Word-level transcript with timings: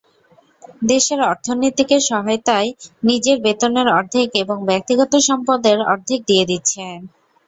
দেশের 0.83 1.19
অর্থনীতিকে 1.25 1.97
সহায়তায় 2.07 2.69
নিজের 3.03 3.37
বেতনের 3.45 3.87
অর্ধেক 3.97 4.29
এবং 4.43 4.57
ব্যক্তিগত 4.69 5.13
সম্পদের 5.27 5.77
অর্ধেক 5.91 6.19
দিয়ে 6.29 6.45
দিচ্ছেন। 6.51 6.97